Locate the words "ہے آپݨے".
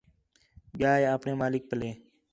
0.99-1.31